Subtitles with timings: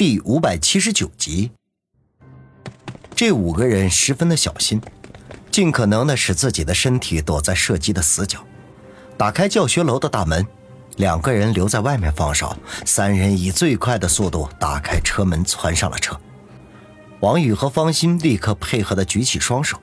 [0.00, 1.50] 第五百七十九集。
[3.14, 4.80] 这五个人十分的小心，
[5.50, 8.42] 尽可能的使自己的身体躲在射击的死角。
[9.18, 10.46] 打开教学楼的大门，
[10.96, 16.18] 两个人留在外面放哨，三人以最快的速度打开车门，窜上了车。
[17.20, 19.78] 王宇和方心立刻配合的举起双手，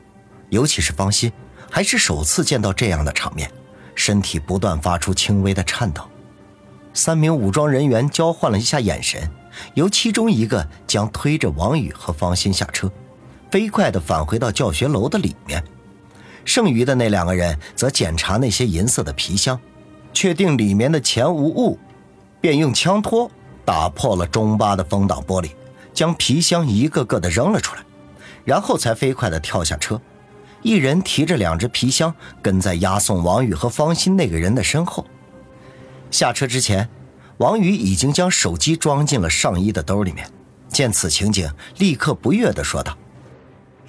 [0.50, 1.32] 尤其是方心，
[1.70, 3.52] 还是首次见到这样的场面，
[3.94, 6.02] 身体不断发出轻微的颤抖。
[6.92, 9.30] 三名武装人员交换了一下眼神，
[9.74, 12.92] 由其中一个将推着王宇和方心下车，
[13.52, 15.64] 飞快地返回到教学楼的里面。
[16.46, 19.60] 剩余的那两个人则检查那些银色的皮箱，
[20.14, 21.78] 确定里面的钱无误，
[22.40, 23.30] 便用枪托
[23.66, 25.52] 打破了中巴的风挡玻璃，
[25.94, 27.82] 将皮箱一个个的扔了出来，
[28.46, 30.00] 然后才飞快地跳下车，
[30.62, 35.06] 一人提着两只皮箱，跟在押送王宇和方心那个人的身后。
[36.10, 36.88] 下车之前，
[37.38, 40.32] 王宇已经将手机装进了上衣的兜里面。
[40.70, 42.98] 见此情景，立刻不悦地说道：“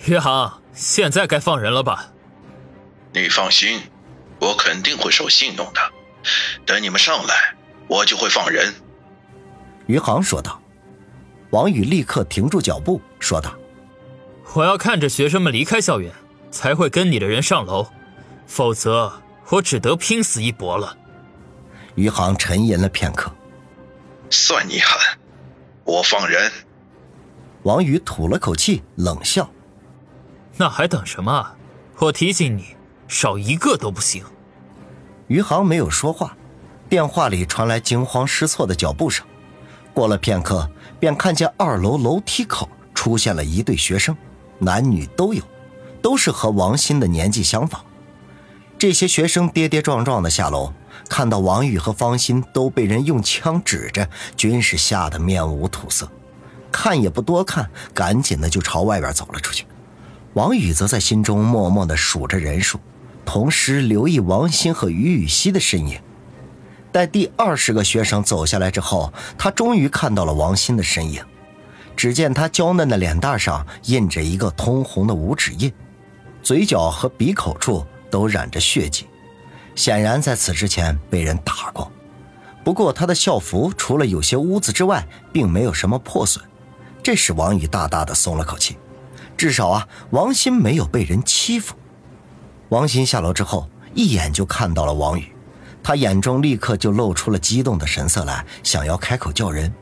[0.06, 2.12] 余杭，现在该放人了吧
[3.12, 3.80] ？”“你放心，
[4.40, 5.80] 我肯定会守信用的。
[6.64, 7.54] 等你们上来，
[7.88, 8.72] 我就会放人。”
[9.86, 10.60] 余杭说道。
[11.50, 13.54] 王宇立刻停住脚步，说道
[14.52, 16.12] ：“我要看着学生们离开校园，
[16.50, 17.86] 才会跟你的人上楼，
[18.46, 20.94] 否则我只得拼死一搏了。”
[21.96, 23.34] 余杭沉吟了片刻，
[24.30, 25.18] 算你狠，
[25.84, 26.50] 我放人。
[27.62, 29.50] 王宇吐了口气，冷笑
[30.56, 31.56] ：“那还等什么？
[31.98, 32.76] 我提醒你，
[33.08, 34.24] 少一个都不行。”
[35.28, 36.36] 余杭没有说话，
[36.88, 39.26] 电话里传来惊慌失措的脚步声。
[39.92, 44.16] 过了片刻，便看见二楼楼梯口出现了一对学生，
[44.58, 45.42] 男女都有，
[46.00, 47.84] 都是和王鑫的年纪相仿。
[48.78, 50.72] 这些学生跌跌撞撞的下楼。
[51.08, 56.10] 看到王宇和方心都被人用枪指着，均是吓得面无土色，
[56.72, 59.66] 看也不多看，赶紧的就朝外边走了出去。
[60.34, 62.78] 王宇则在心中默默的数着人数，
[63.24, 66.00] 同时留意王鑫和于雨溪的身影。
[66.92, 71.22] 待第二十个学生走下来之后，他终于看到了王鑫的身影。
[71.96, 75.72] 只见他娇嫩的脸蛋上印着一个通红的五指印，
[76.44, 79.07] 嘴角和鼻口处都染着血迹。
[79.78, 81.88] 显然在此之前被人打过，
[82.64, 86.44] 不过他的校服除了有些污渍之外，并没有什么破损，
[87.00, 88.76] 这使王宇大大的松了口气，
[89.36, 91.76] 至少啊，王鑫没有被人欺负。
[92.70, 95.32] 王鑫下楼之后，一眼就看到了王宇，
[95.80, 99.72] 他眼中立刻就露出了激动的神色来，想要开口叫人，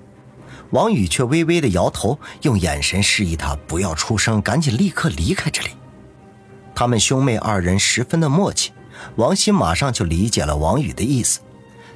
[0.72, 5.70] 王宇却微微的摇头，用眼神示意他不要出声，赶紧立刻离开这里。
[6.74, 8.72] 他们兄妹二人十分的默契。
[9.16, 11.40] 王鑫马上就理解了王宇的意思，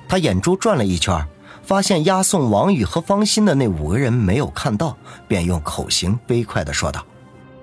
[0.09, 1.27] 他眼珠转了一圈，
[1.63, 4.97] 发现押送王宇和方心的那五个人没有看到，
[5.29, 7.05] 便用口型飞快的说道：“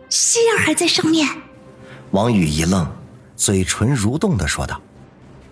[0.10, 1.28] 心儿还在上面。”
[2.12, 2.88] 王宇一愣，
[3.36, 4.82] 嘴唇蠕动的说道：“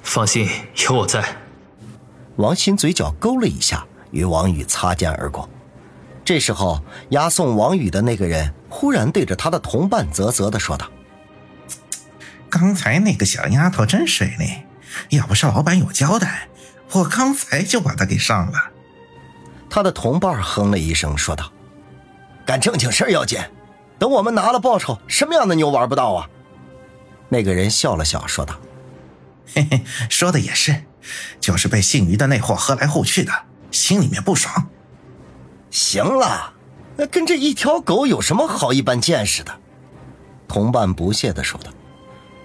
[0.04, 0.48] 放心，
[0.88, 1.24] 有我在。”
[2.38, 5.50] 王鑫嘴角勾了一下，与王宇擦肩而过。
[6.24, 10.90] 这时候，押送王宇的那个人忽然对着他的同伴啧啧的说道。
[12.58, 14.64] 刚才那个小丫头真水灵，
[15.10, 16.48] 要不是老板有交代，
[16.94, 18.72] 我刚才就把她给上了。
[19.70, 21.52] 他的同伴哼了一声，说道
[22.48, 23.42] ：“干正经事要紧，
[24.00, 26.30] 等我们拿了报酬，什么样的牛玩不到啊？”
[27.28, 28.56] 那个人笑了笑，说道
[29.54, 30.86] ：“嘿嘿，说的也是，
[31.42, 33.34] 就是被姓于的那货喝来喝去的，
[33.70, 34.70] 心里面不爽。”
[35.70, 36.54] 行了，
[36.96, 39.52] 那跟这一条狗有什么好一般见识的？
[40.48, 41.70] 同伴不屑的说道。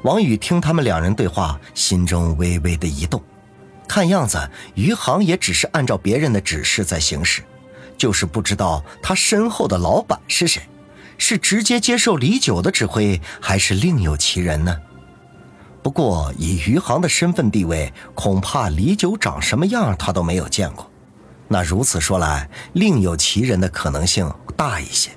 [0.02, 3.22] 王宇听他们两人对话，心中微微的一动。
[3.86, 7.42] 看样子，余杭也只是按照别人的指示在行事，
[7.98, 10.62] 就是不知道他身后的老板是谁，
[11.18, 14.74] 是直接接受李九的指挥，还是另有其人呢？
[15.82, 20.90] 不过以余杭的身份地位，恐怕李九长什么样他都没有见过。
[21.48, 25.10] 那如此说来，另有其人的可能性大一些。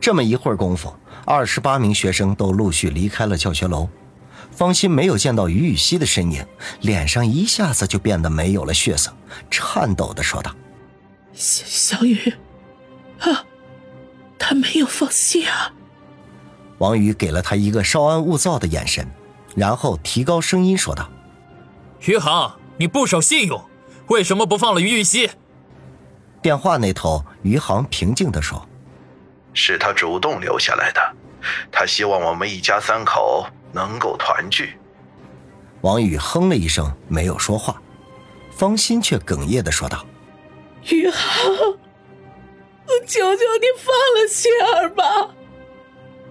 [0.00, 0.94] 这么一会儿功夫。
[1.26, 3.88] 二十八名学生都陆续离开了教学楼，
[4.50, 6.44] 方心没有见到于雨溪的身影，
[6.80, 9.12] 脸上一下子就变得没有了血色，
[9.50, 10.54] 颤抖的说道
[11.32, 12.34] ：“小小雨，
[13.20, 13.44] 啊，
[14.38, 15.72] 他没有放弃啊。”
[16.78, 19.08] 王宇给了他一个稍安勿躁的眼神，
[19.54, 21.08] 然后提高声音说道
[22.04, 23.64] ：“余杭，你不守信用，
[24.08, 25.30] 为什么不放了于雨溪？”
[26.42, 28.68] 电话那头，余杭平静的说。
[29.54, 31.00] 是他主动留下来的，
[31.72, 34.76] 他希望我们一家三口能够团聚。
[35.80, 37.80] 王宇哼了一声，没有说话。
[38.50, 40.06] 方心却哽咽的说道
[40.90, 41.18] ：“宇航，
[43.04, 45.04] 求求你放了心儿吧，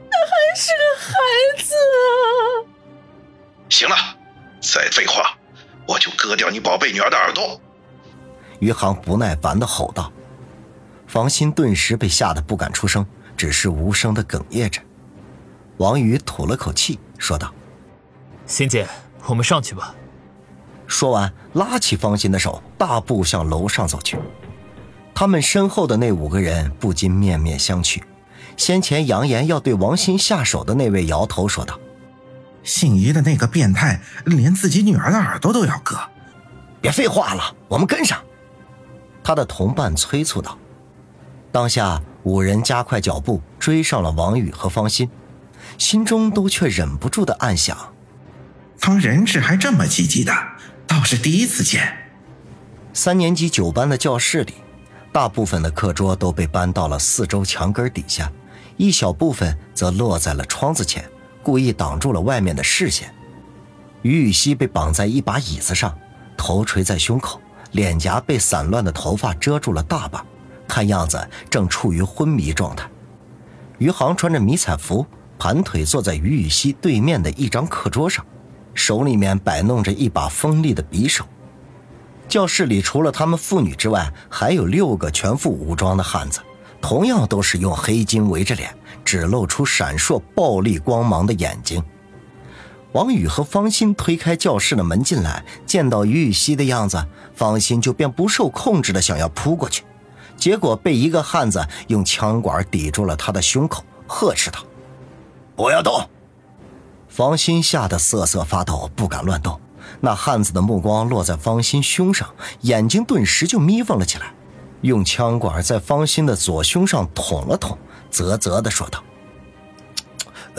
[0.10, 1.12] 他还是个孩
[1.62, 2.64] 子啊！
[3.70, 3.96] 行了，
[4.62, 5.38] 再废话，
[5.86, 7.60] 我就割掉你宝贝女儿的耳朵！
[8.60, 10.12] 余杭不耐烦的吼道。
[11.14, 13.06] 方心顿时被吓得不敢出声，
[13.38, 14.82] 只是无声的哽咽着。
[15.78, 17.54] 王宇吐了口气，说道
[18.48, 18.88] ：“欣姐，
[19.28, 19.94] 我们上去吧。”
[20.88, 24.18] 说完，拉起方心的手，大步向楼上走去。
[25.14, 28.02] 他们身后的那五个人不禁面面相觑。
[28.58, 31.80] 先前扬言要对王鑫下手的那位摇头说道
[32.66, 35.96] ：“姓于的那个变态，连自己女儿的耳朵都要割。”
[36.82, 38.20] 别废话了，我们跟上。
[39.24, 40.58] 他的同伴催促道。
[41.54, 45.08] 当下，五人加快脚步追上了王宇和方心，
[45.78, 47.94] 心中都却忍不住的暗想：
[48.76, 50.34] 方人质还这么积极的，
[50.88, 51.96] 倒是第一次见。
[52.92, 54.56] 三年级九班的教室里，
[55.12, 58.32] 大部分的课桌都被搬到了四周墙根底下，
[58.78, 61.08] 一小部分则落在了窗子前，
[61.44, 63.14] 故意挡住了外面的视线。
[64.02, 65.96] 于雨溪被绑在一把椅子上，
[66.36, 67.40] 头垂在胸口，
[67.74, 70.26] 脸颊被散乱的头发遮住了大半。
[70.74, 72.90] 看样子正处于昏迷状态，
[73.78, 75.06] 余杭穿着迷彩服，
[75.38, 78.26] 盘腿坐在于雨溪对面的一张课桌上，
[78.74, 81.26] 手里面摆弄着一把锋利的匕首。
[82.28, 86.40] 教室里除了他们父女之外，还有六个全副武装的汉子，
[86.82, 91.84] 同样都是用黑巾围着脸，只露出闪烁暴力光芒的眼睛。
[92.94, 97.06] 王宇和方心推开教室的门进来，见到于雨溪的样子，
[97.36, 99.84] 方心就便不受控制的想要扑过去。
[100.44, 104.60] 结果被一个汉子用枪管抵住了他的胸口，呵斥道
[105.56, 106.06] ：“不要动！”
[107.08, 109.58] 方心吓得瑟瑟发抖，不敢乱动。
[110.02, 112.30] 那汉子的目光落在方心胸上，
[112.60, 114.34] 眼睛顿时就眯缝了起来，
[114.82, 117.78] 用枪管在方心的左胸上捅了捅，
[118.12, 119.02] 啧啧的说道：“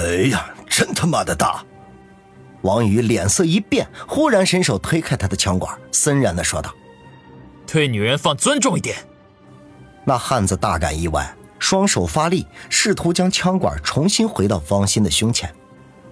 [0.01, 1.63] 哎呀，真他妈的大！”
[2.63, 6.75] 王宇脸色一变，忽然伸手推开他的枪管，森然的说道
[7.71, 8.97] ：“对女人放尊重一点。”
[10.05, 15.53] 那汉子大感意外，双手发力，试图将枪管重新回到方心的胸前，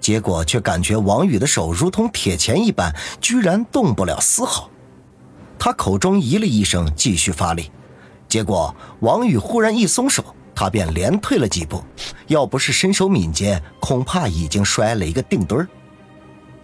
[0.01, 4.71] 结果却感觉王宇的手如同铁钳一般，居然动不了丝毫。
[5.59, 7.71] 他口中咦了一声，继续发力，
[8.29, 10.25] 结果王宇忽然一松手，
[10.55, 11.85] 他便连退了几步，
[12.29, 15.69] 要不是身手敏捷，恐怕已经摔了一个定墩儿。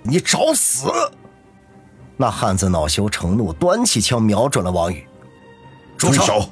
[0.03, 0.91] 你找死！
[2.17, 5.07] 那汉子恼羞成怒，端起枪瞄准了王宇，
[5.97, 6.49] 住手！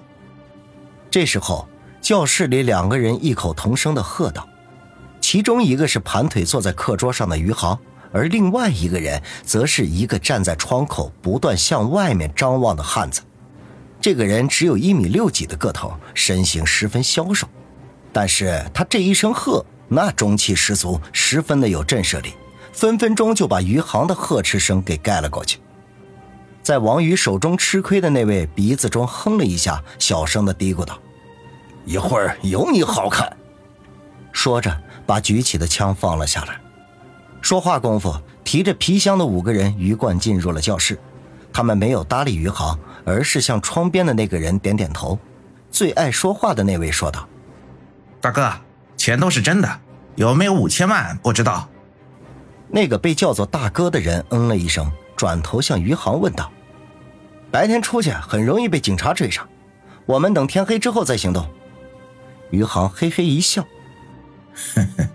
[1.16, 1.66] 这时候，
[2.02, 4.46] 教室里两个人异口同声的喝道，
[5.18, 7.78] 其中一个是盘腿坐在课桌上的余杭，
[8.12, 13.22] 而另外一个人则是一个站在窗口不断向外面张望的汉子。
[13.98, 17.48] 这个人只有一米六几的个头，身形十分消瘦，
[18.12, 22.34] 但是他这一声喝，那中气十足，十分的有震慑力，
[22.74, 25.60] 分分钟就把余杭的呵斥声给盖了过去。
[26.62, 30.98] 在王宇手中吃亏的那位鼻子中哼了一下，小声的嘀咕道。
[31.86, 33.34] 一会儿有你好看，
[34.32, 36.60] 说着把举起的枪放了下来。
[37.40, 38.12] 说话功夫，
[38.42, 40.98] 提着皮箱的五个人鱼贯进入了教室。
[41.52, 45.16] 他们没有搭理余杭，而是向窗边的那个人点点头。
[45.70, 47.26] 最爱说话的那位说道
[48.20, 48.52] ：“大哥，
[48.96, 49.80] 钱都是真的，
[50.16, 51.68] 有没有五千万不知道。”
[52.68, 56.50] 那个被叫做大哥的人嗯了一声，转头向余杭问道
[57.50, 59.48] ：“白天出去很容易被警察追上，
[60.04, 61.48] 我们等天黑之后再行动。”
[62.50, 63.66] 余杭嘿嘿一笑
[64.74, 65.08] ：“哼哼，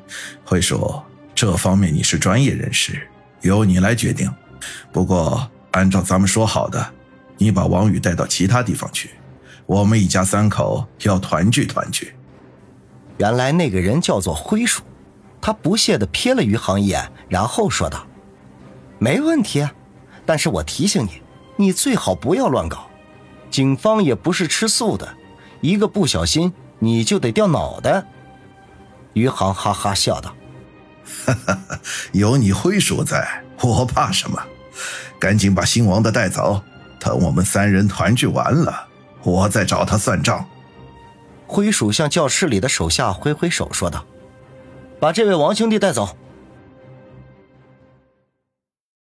[0.44, 1.02] 辉叔，
[1.34, 3.08] 这方面你是专业人士，
[3.42, 4.32] 由你来决定。
[4.92, 6.94] 不过按照咱们说好的，
[7.38, 9.12] 你把王宇带到其他地方去，
[9.66, 12.14] 我们一家三口要团聚团聚。”
[13.18, 14.84] 原来那个人叫做辉叔，
[15.40, 18.06] 他不屑地瞥了余杭一眼，然后说道
[19.00, 19.68] ：“没问题，
[20.26, 21.22] 但是我提醒你，
[21.56, 22.88] 你最好不要乱搞，
[23.50, 25.16] 警方也不是吃素的，
[25.62, 26.52] 一个不小心。”
[26.84, 28.04] 你就得掉脑袋。
[29.14, 30.34] 余杭哈哈笑道
[31.26, 31.80] ：“哈哈，
[32.12, 34.42] 有你灰叔在，我怕什么？
[35.20, 36.62] 赶紧把姓王的带走，
[37.00, 38.88] 等我们三人团聚完了，
[39.22, 40.44] 我再找他算账。”
[41.46, 44.04] 灰鼠向教室里的手下挥挥手说道
[45.00, 46.18] ：“把这位王兄弟带走，